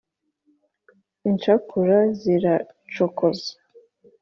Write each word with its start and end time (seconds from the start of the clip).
incakura 1.29 1.97
zirancokoza 2.19 3.51